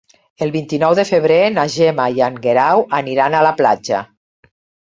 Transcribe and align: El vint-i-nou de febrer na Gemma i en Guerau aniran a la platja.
El 0.45 0.53
vint-i-nou 0.53 0.95
de 0.99 1.05
febrer 1.09 1.37
na 1.59 1.67
Gemma 1.75 2.07
i 2.17 2.25
en 2.31 2.41
Guerau 2.47 2.83
aniran 3.03 3.39
a 3.43 3.47
la 3.49 3.55
platja. 3.63 4.05